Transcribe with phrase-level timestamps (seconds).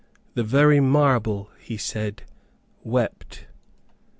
[0.33, 2.23] The very marble, he said,
[2.83, 3.45] wept.